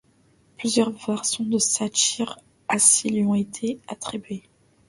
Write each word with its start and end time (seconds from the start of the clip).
Plusieurs 0.57 0.89
versions 0.93 1.43
de 1.43 1.59
satyre 1.59 2.39
assis 2.67 3.09
lui 3.11 3.23
ont 3.23 3.35
été 3.35 3.79
attribuées. 3.87 4.41